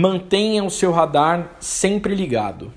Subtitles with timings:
[0.00, 2.72] Mantenha o seu radar sempre ligado.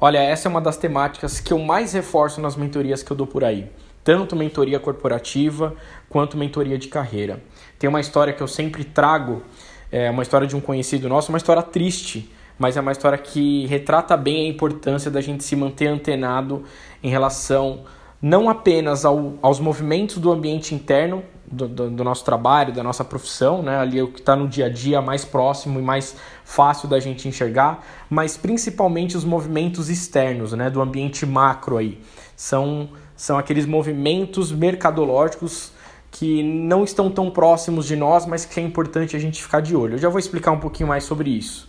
[0.00, 3.24] Olha, essa é uma das temáticas que eu mais reforço nas mentorias que eu dou
[3.24, 3.70] por aí.
[4.02, 5.76] Tanto mentoria corporativa
[6.08, 7.40] quanto mentoria de carreira.
[7.78, 9.44] Tem uma história que eu sempre trago,
[9.92, 12.28] é uma história de um conhecido nosso, uma história triste,
[12.58, 16.64] mas é uma história que retrata bem a importância da gente se manter antenado
[17.00, 17.84] em relação
[18.20, 21.22] não apenas ao, aos movimentos do ambiente interno
[21.54, 23.78] do, do, do, nosso trabalho, da nossa profissão, né?
[23.78, 27.28] ali o que está no dia a dia mais próximo e mais fácil da gente
[27.28, 30.68] enxergar, mas principalmente os movimentos externos, né?
[30.68, 32.00] do ambiente macro aí.
[32.36, 35.72] São, são aqueles movimentos mercadológicos
[36.10, 39.74] que não estão tão próximos de nós, mas que é importante a gente ficar de
[39.74, 39.94] olho.
[39.94, 41.68] Eu já vou explicar um pouquinho mais sobre isso.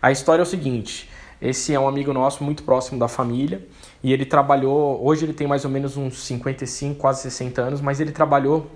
[0.00, 1.08] A história é o seguinte:
[1.40, 3.66] esse é um amigo nosso muito próximo da família
[4.02, 5.04] e ele trabalhou.
[5.04, 8.70] Hoje ele tem mais ou menos uns 55, quase 60 anos, mas ele trabalhou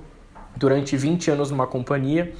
[0.56, 2.32] durante 20 anos numa companhia.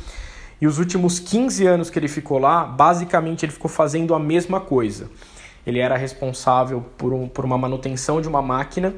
[0.61, 4.59] E os últimos 15 anos que ele ficou lá, basicamente ele ficou fazendo a mesma
[4.59, 5.11] coisa.
[5.67, 8.95] Ele era responsável por, um, por uma manutenção de uma máquina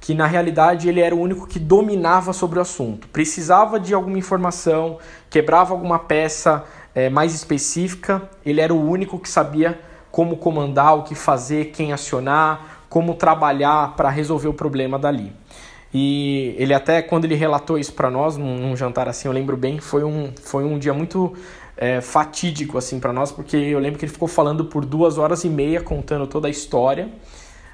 [0.00, 3.08] que na realidade ele era o único que dominava sobre o assunto.
[3.08, 9.28] Precisava de alguma informação, quebrava alguma peça é, mais específica, ele era o único que
[9.28, 15.32] sabia como comandar, o que fazer, quem acionar, como trabalhar para resolver o problema dali.
[15.92, 19.56] E ele até, quando ele relatou isso para nós, num, num, jantar assim, eu lembro
[19.56, 21.34] bem, foi um, foi um dia muito
[21.76, 25.44] é, fatídico assim para nós, porque eu lembro que ele ficou falando por duas horas
[25.44, 27.08] e meia, contando toda a história,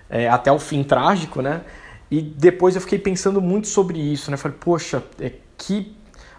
[0.08, 1.62] é, até o fim trágico, né?
[2.10, 4.36] E depois eu fiquei pensando muito sobre isso, né?
[4.36, 5.96] Falei, poxa, é, que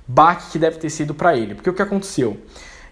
[0.08, 1.56] baque que deve ter sido para ele.
[1.56, 2.38] Porque o que aconteceu?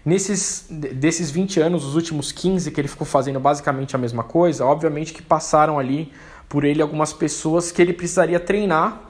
[0.04, 4.66] Nesses desses 20 anos, os últimos 15 que ele ficou fazendo basicamente a mesma coisa,
[4.66, 6.12] obviamente que passaram ali
[6.48, 9.00] por ele algumas pessoas que ele precisaria treinar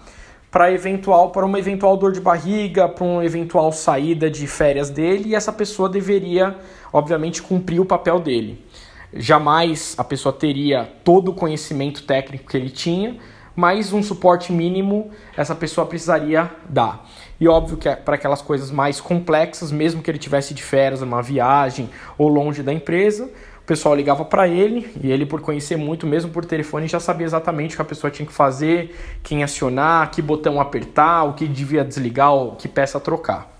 [0.55, 5.31] para eventual para uma eventual dor de barriga, para uma eventual saída de férias dele,
[5.31, 6.57] e essa pessoa deveria,
[6.93, 8.65] obviamente, cumprir o papel dele.
[9.13, 13.17] Jamais a pessoa teria todo o conhecimento técnico que ele tinha,
[13.57, 17.09] mas um suporte mínimo essa pessoa precisaria dar.
[17.41, 21.01] E óbvio que é para aquelas coisas mais complexas, mesmo que ele tivesse de férias,
[21.01, 23.29] numa viagem ou longe da empresa,
[23.65, 27.25] o pessoal ligava para ele e ele, por conhecer muito, mesmo por telefone, já sabia
[27.25, 31.49] exatamente o que a pessoa tinha que fazer, quem acionar, que botão apertar, o que
[31.49, 33.51] devia desligar, o que peça trocar.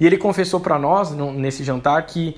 [0.00, 2.36] E ele confessou para nós nesse jantar que,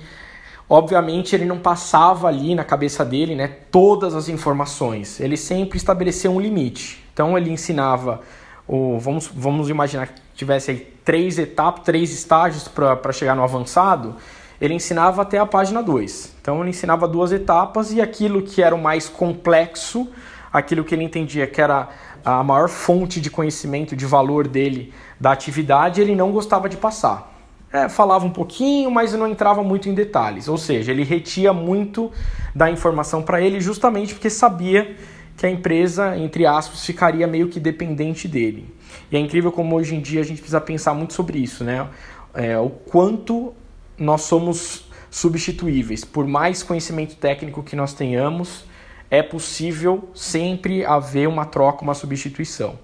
[0.69, 5.19] obviamente, ele não passava ali na cabeça dele né, todas as informações.
[5.19, 7.03] Ele sempre estabeleceu um limite.
[7.11, 8.21] Então ele ensinava,
[8.67, 14.17] o, vamos, vamos imaginar que tivesse três etapas, três estágios para chegar no avançado
[14.61, 16.35] ele ensinava até a página 2.
[16.41, 20.07] Então ele ensinava duas etapas e aquilo que era o mais complexo,
[20.51, 21.89] aquilo que ele entendia que era
[22.23, 27.33] a maior fonte de conhecimento, de valor dele, da atividade, ele não gostava de passar.
[27.71, 30.47] É, falava um pouquinho, mas não entrava muito em detalhes.
[30.47, 32.11] Ou seja, ele retia muito
[32.53, 34.95] da informação para ele justamente porque sabia
[35.37, 38.73] que a empresa, entre aspas, ficaria meio que dependente dele.
[39.11, 41.87] E é incrível como hoje em dia a gente precisa pensar muito sobre isso, né?
[42.33, 43.53] É, o quanto
[43.99, 46.05] nós somos substituíveis.
[46.05, 48.65] Por mais conhecimento técnico que nós tenhamos,
[49.09, 52.77] é possível sempre haver uma troca, uma substituição.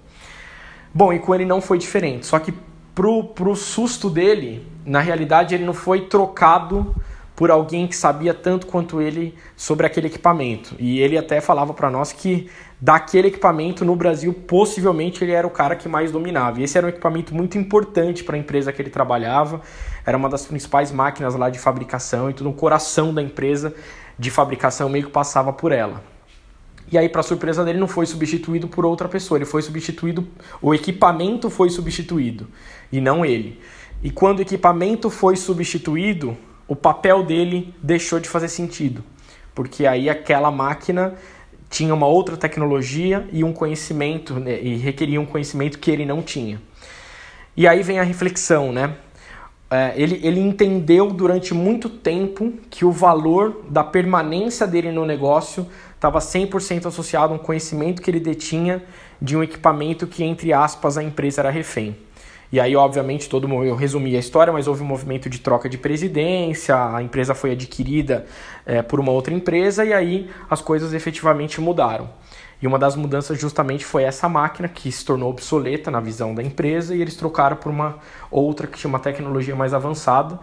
[0.92, 2.52] Bom, e com ele não foi diferente, só que
[2.94, 6.94] pro, pro susto dele, na realidade ele não foi trocado
[7.36, 10.74] por alguém que sabia tanto quanto ele sobre aquele equipamento.
[10.78, 12.48] E ele até falava para nós que
[12.80, 16.58] daquele equipamento no Brasil, possivelmente ele era o cara que mais dominava.
[16.60, 19.60] E esse era um equipamento muito importante para a empresa que ele trabalhava,
[20.06, 23.74] era uma das principais máquinas lá de fabricação e tudo, o coração da empresa
[24.16, 26.02] de fabricação meio que passava por ela.
[26.90, 30.26] E aí, para surpresa dele, não foi substituído por outra pessoa, ele foi substituído,
[30.62, 32.46] o equipamento foi substituído
[32.92, 33.60] e não ele.
[34.02, 36.36] E quando o equipamento foi substituído,
[36.68, 39.02] o papel dele deixou de fazer sentido,
[39.52, 41.14] porque aí aquela máquina
[41.68, 46.22] tinha uma outra tecnologia e um conhecimento, né, e requeria um conhecimento que ele não
[46.22, 46.60] tinha.
[47.56, 48.94] E aí vem a reflexão, né?
[49.68, 55.66] É, ele, ele entendeu durante muito tempo que o valor da permanência dele no negócio
[55.94, 58.82] estava 100% associado a um conhecimento que ele detinha
[59.20, 61.96] de um equipamento que, entre aspas, a empresa era refém.
[62.52, 65.68] E aí, obviamente, todo mundo, eu resumi a história, mas houve um movimento de troca
[65.68, 68.24] de presidência, a empresa foi adquirida
[68.64, 72.08] é, por uma outra empresa e aí as coisas efetivamente mudaram.
[72.60, 76.42] E uma das mudanças justamente foi essa máquina que se tornou obsoleta na visão da
[76.42, 77.98] empresa e eles trocaram por uma
[78.30, 80.38] outra que tinha uma tecnologia mais avançada,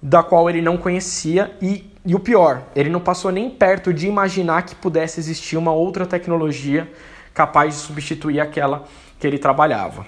[0.00, 4.08] da qual ele não conhecia e, e o pior, ele não passou nem perto de
[4.08, 6.90] imaginar que pudesse existir uma outra tecnologia
[7.32, 8.84] capaz de substituir aquela
[9.20, 10.04] que ele trabalhava.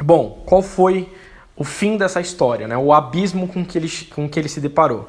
[0.00, 1.08] Bom, qual foi
[1.54, 2.76] o fim dessa história, né?
[2.76, 5.08] o abismo com que ele, com que ele se deparou?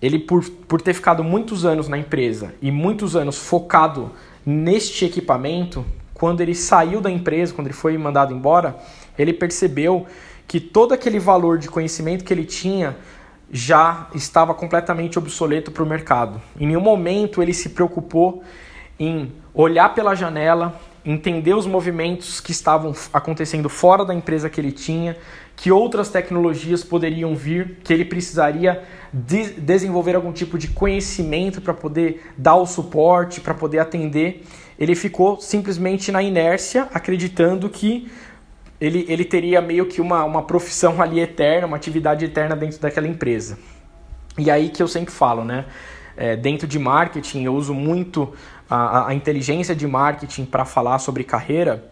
[0.00, 4.12] ele por, por ter ficado muitos anos na empresa e muitos anos focado
[4.50, 5.84] neste equipamento,
[6.14, 8.78] quando ele saiu da empresa, quando ele foi mandado embora,
[9.18, 10.06] ele percebeu
[10.46, 12.96] que todo aquele valor de conhecimento que ele tinha
[13.50, 16.40] já estava completamente obsoleto para o mercado.
[16.58, 18.42] Em nenhum momento ele se preocupou
[18.98, 24.72] em olhar pela janela, entender os movimentos que estavam acontecendo fora da empresa que ele
[24.72, 25.14] tinha,
[25.58, 31.74] que outras tecnologias poderiam vir, que ele precisaria de desenvolver algum tipo de conhecimento para
[31.74, 34.44] poder dar o suporte, para poder atender.
[34.78, 38.08] Ele ficou simplesmente na inércia, acreditando que
[38.80, 43.08] ele, ele teria meio que uma, uma profissão ali eterna, uma atividade eterna dentro daquela
[43.08, 43.58] empresa.
[44.38, 45.64] E aí que eu sempre falo, né?
[46.16, 48.32] É, dentro de marketing, eu uso muito
[48.70, 51.90] a, a inteligência de marketing para falar sobre carreira.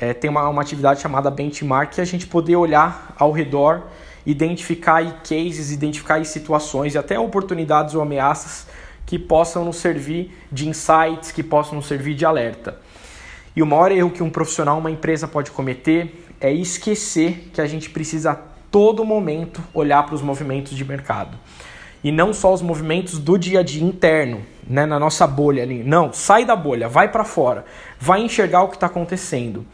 [0.00, 3.82] É, tem uma, uma atividade chamada benchmark que a gente poder olhar ao redor,
[4.24, 8.66] identificar cases, identificar situações e até oportunidades ou ameaças
[9.04, 12.78] que possam nos servir de insights, que possam nos servir de alerta.
[13.54, 17.66] E o maior erro que um profissional, uma empresa pode cometer é esquecer que a
[17.66, 18.38] gente precisa a
[18.70, 21.36] todo momento olhar para os movimentos de mercado.
[22.02, 25.82] E não só os movimentos do dia a dia interno, né, na nossa bolha ali.
[25.82, 27.64] Não, sai da bolha, vai para fora,
[27.98, 29.66] vai enxergar o que está acontecendo.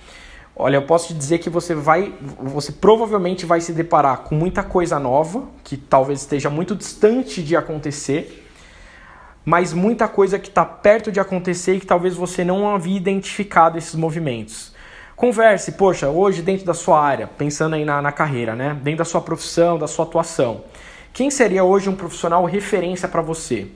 [0.55, 4.63] Olha, eu posso te dizer que você vai, você provavelmente vai se deparar com muita
[4.63, 8.45] coisa nova que talvez esteja muito distante de acontecer
[9.47, 13.79] mas muita coisa que está perto de acontecer e que talvez você não havia identificado
[13.79, 14.75] esses movimentos.
[15.15, 18.77] Converse, poxa, hoje dentro da sua área, pensando aí na, na carreira, né?
[18.83, 20.65] Dentro da sua profissão, da sua atuação.
[21.17, 23.69] Quem seria hoje um profissional referência para você?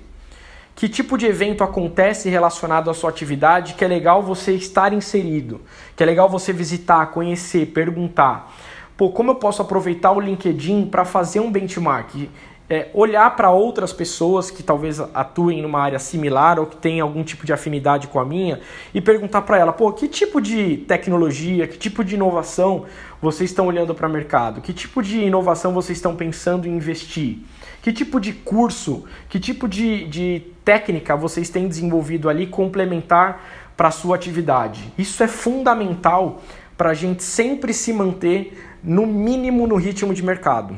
[0.77, 5.63] Que tipo de evento acontece relacionado à sua atividade que é legal você estar inserido?
[5.97, 8.55] Que é legal você visitar, conhecer, perguntar?
[8.95, 12.29] Pô, como eu posso aproveitar o LinkedIn para fazer um benchmark?
[12.71, 17.25] É, olhar para outras pessoas que talvez atuem numa área similar ou que tenham algum
[17.25, 18.61] tipo de afinidade com a minha
[18.95, 22.85] e perguntar para ela, pô, que tipo de tecnologia, que tipo de inovação
[23.21, 24.61] vocês estão olhando para o mercado?
[24.61, 27.39] Que tipo de inovação vocês estão pensando em investir?
[27.83, 33.89] Que tipo de curso, que tipo de, de técnica vocês têm desenvolvido ali complementar para
[33.89, 34.93] a sua atividade?
[34.97, 36.41] Isso é fundamental
[36.79, 40.77] para a gente sempre se manter no mínimo no ritmo de mercado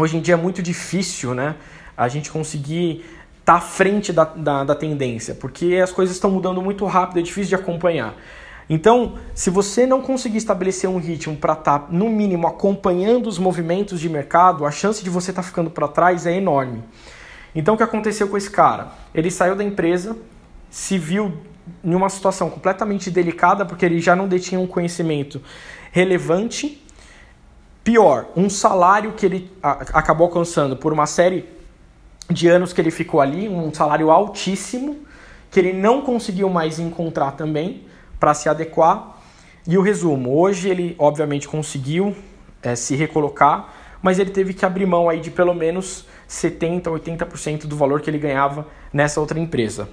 [0.00, 1.56] hoje em dia é muito difícil, né?
[1.96, 3.04] A gente conseguir
[3.40, 7.18] estar tá à frente da, da, da tendência, porque as coisas estão mudando muito rápido,
[7.18, 8.14] é difícil de acompanhar.
[8.68, 13.36] Então, se você não conseguir estabelecer um ritmo para estar, tá, no mínimo, acompanhando os
[13.36, 16.84] movimentos de mercado, a chance de você estar tá ficando para trás é enorme.
[17.52, 18.92] Então, o que aconteceu com esse cara?
[19.12, 20.16] Ele saiu da empresa,
[20.70, 21.32] se viu
[21.82, 25.42] em uma situação completamente delicada, porque ele já não detinha um conhecimento
[25.90, 26.80] relevante
[27.82, 31.48] Pior, um salário que ele acabou alcançando por uma série
[32.28, 34.98] de anos que ele ficou ali, um salário altíssimo,
[35.50, 37.86] que ele não conseguiu mais encontrar também
[38.18, 39.18] para se adequar.
[39.66, 42.14] E o resumo, hoje ele obviamente conseguiu
[42.62, 43.72] é, se recolocar,
[44.02, 48.08] mas ele teve que abrir mão aí de pelo menos 70, 80% do valor que
[48.08, 49.88] ele ganhava nessa outra empresa.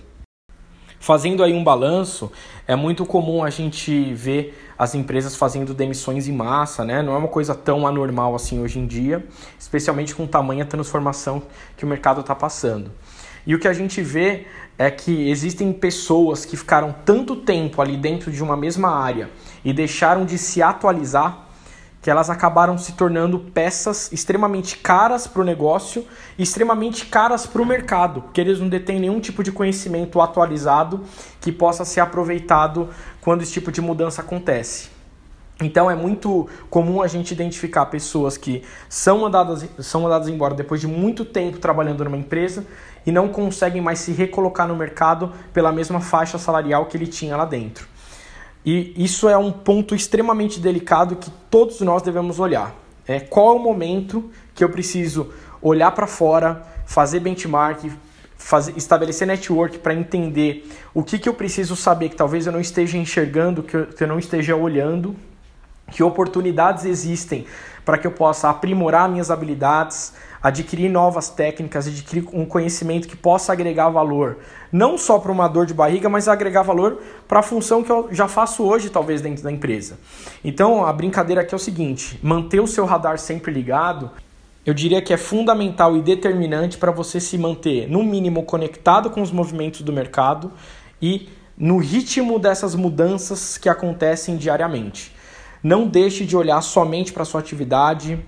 [0.99, 2.31] Fazendo aí um balanço,
[2.67, 7.01] é muito comum a gente ver as empresas fazendo demissões em massa, né?
[7.01, 9.25] Não é uma coisa tão anormal assim hoje em dia,
[9.59, 11.43] especialmente com tamanha transformação
[11.75, 12.91] que o mercado está passando.
[13.45, 14.45] E o que a gente vê
[14.77, 19.29] é que existem pessoas que ficaram tanto tempo ali dentro de uma mesma área
[19.63, 21.46] e deixaram de se atualizar
[22.01, 26.05] que elas acabaram se tornando peças extremamente caras para o negócio
[26.37, 31.03] extremamente caras para o mercado, porque eles não detêm nenhum tipo de conhecimento atualizado
[31.41, 32.89] que possa ser aproveitado
[33.19, 34.97] quando esse tipo de mudança acontece.
[35.59, 40.79] Então é muito comum a gente identificar pessoas que são mandadas, são mandadas embora depois
[40.79, 42.63] de muito tempo trabalhando numa empresa
[43.07, 47.35] e não conseguem mais se recolocar no mercado pela mesma faixa salarial que ele tinha
[47.35, 47.87] lá dentro.
[48.69, 52.75] E isso é um ponto extremamente delicado que todos nós devemos olhar.
[53.07, 55.31] É qual é o momento que eu preciso
[55.61, 57.89] olhar para fora, fazer benchmark,
[58.35, 62.59] fazer, estabelecer network para entender o que, que eu preciso saber que talvez eu não
[62.59, 65.15] esteja enxergando, que eu, que eu não esteja olhando,
[65.91, 67.45] que oportunidades existem
[67.85, 70.13] para que eu possa aprimorar minhas habilidades,
[70.43, 74.39] adquirir novas técnicas, adquirir um conhecimento que possa agregar valor,
[74.71, 78.09] não só para uma dor de barriga, mas agregar valor para a função que eu
[78.11, 79.97] já faço hoje, talvez, dentro da empresa.
[80.43, 84.11] Então, a brincadeira aqui é o seguinte: manter o seu radar sempre ligado.
[84.65, 89.21] Eu diria que é fundamental e determinante para você se manter, no mínimo, conectado com
[89.21, 90.51] os movimentos do mercado
[91.01, 95.15] e no ritmo dessas mudanças que acontecem diariamente.
[95.63, 98.23] Não deixe de olhar somente para sua atividade,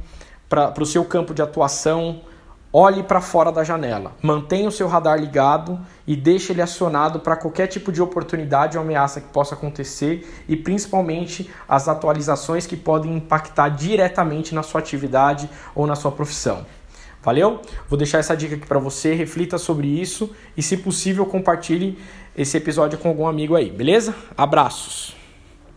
[0.48, 2.22] para o seu campo de atuação,
[2.72, 4.14] olhe para fora da janela.
[4.22, 8.84] Mantenha o seu radar ligado e deixe ele acionado para qualquer tipo de oportunidade ou
[8.84, 15.50] ameaça que possa acontecer e principalmente as atualizações que podem impactar diretamente na sua atividade
[15.76, 16.66] ou na sua profissão.
[17.22, 17.62] Valeu?
[17.90, 21.98] Vou deixar essa dica aqui para você, reflita sobre isso e se possível compartilhe
[22.36, 24.16] esse episódio com algum amigo aí, beleza?
[24.38, 25.19] Abraços.